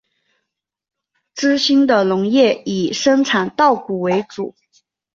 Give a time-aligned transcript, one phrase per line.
[1.35, 4.55] 资兴的农业以生产稻谷为主。